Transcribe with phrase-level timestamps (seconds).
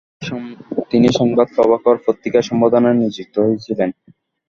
[0.91, 3.89] তিনি সংবাদ প্রভাকর পত্রিকার সম্পাদনায় নিযুক্ত হয়েছিলেন।